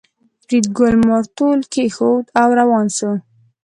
فریدګل 0.43 0.95
مارتول 1.07 1.59
کېښود 1.73 2.25
او 2.41 2.47
روان 2.59 2.85
شو 2.97 3.11